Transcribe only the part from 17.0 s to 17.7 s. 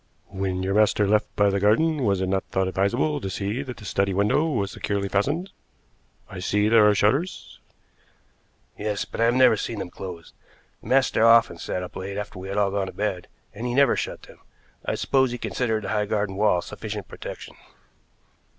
protection."